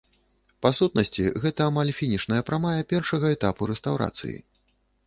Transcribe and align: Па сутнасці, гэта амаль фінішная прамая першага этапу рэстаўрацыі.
Па 0.65 0.69
сутнасці, 0.77 1.25
гэта 1.43 1.67
амаль 1.73 1.93
фінішная 1.99 2.41
прамая 2.49 2.75
першага 2.95 3.25
этапу 3.39 3.71
рэстаўрацыі. 3.75 4.37